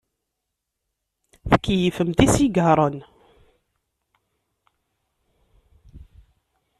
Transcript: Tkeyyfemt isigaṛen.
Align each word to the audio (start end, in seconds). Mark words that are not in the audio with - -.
Tkeyyfemt 1.51 2.19
isigaṛen. 2.25 2.97